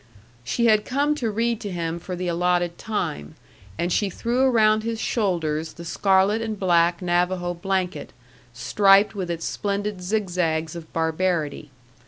[0.43, 3.35] She had come to read to him for the allotted time;
[3.77, 8.11] and she threw around his shoulders the scarlet and black Navajo blanket,
[8.51, 11.69] striped with its splendid zigzags of barbarity.